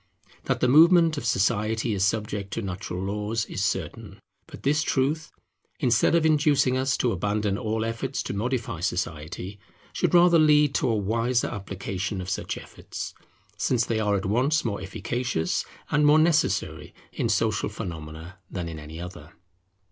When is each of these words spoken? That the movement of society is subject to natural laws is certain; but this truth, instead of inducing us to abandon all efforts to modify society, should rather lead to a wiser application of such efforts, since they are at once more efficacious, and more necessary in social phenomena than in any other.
That 0.45 0.61
the 0.61 0.67
movement 0.67 1.15
of 1.19 1.27
society 1.27 1.93
is 1.93 2.03
subject 2.03 2.49
to 2.53 2.63
natural 2.63 3.03
laws 3.03 3.45
is 3.45 3.63
certain; 3.63 4.19
but 4.47 4.63
this 4.63 4.81
truth, 4.81 5.29
instead 5.79 6.15
of 6.15 6.25
inducing 6.25 6.75
us 6.75 6.97
to 6.97 7.11
abandon 7.11 7.55
all 7.55 7.85
efforts 7.85 8.23
to 8.23 8.33
modify 8.33 8.79
society, 8.79 9.59
should 9.93 10.15
rather 10.15 10.39
lead 10.39 10.73
to 10.73 10.89
a 10.89 10.95
wiser 10.95 11.49
application 11.49 12.19
of 12.19 12.31
such 12.31 12.57
efforts, 12.57 13.13
since 13.57 13.85
they 13.85 13.99
are 13.99 14.15
at 14.15 14.25
once 14.25 14.65
more 14.65 14.81
efficacious, 14.81 15.65
and 15.91 16.03
more 16.03 16.17
necessary 16.17 16.95
in 17.13 17.29
social 17.29 17.69
phenomena 17.69 18.39
than 18.49 18.67
in 18.67 18.79
any 18.79 18.99
other. 18.99 19.33